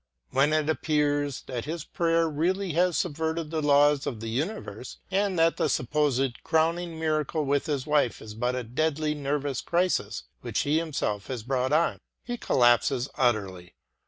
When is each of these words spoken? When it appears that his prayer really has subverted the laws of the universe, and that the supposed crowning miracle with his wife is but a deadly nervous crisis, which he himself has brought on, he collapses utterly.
When 0.31 0.51
it 0.51 0.67
appears 0.67 1.41
that 1.43 1.65
his 1.65 1.83
prayer 1.83 2.27
really 2.27 2.73
has 2.73 2.97
subverted 2.97 3.51
the 3.51 3.61
laws 3.61 4.07
of 4.07 4.19
the 4.19 4.29
universe, 4.29 4.97
and 5.11 5.37
that 5.37 5.57
the 5.57 5.69
supposed 5.69 6.43
crowning 6.43 6.99
miracle 6.99 7.45
with 7.45 7.67
his 7.67 7.85
wife 7.85 8.19
is 8.19 8.33
but 8.33 8.55
a 8.55 8.63
deadly 8.63 9.13
nervous 9.13 9.61
crisis, 9.61 10.23
which 10.41 10.61
he 10.61 10.79
himself 10.79 11.27
has 11.27 11.43
brought 11.43 11.71
on, 11.71 11.99
he 12.23 12.35
collapses 12.35 13.09
utterly. 13.15 13.75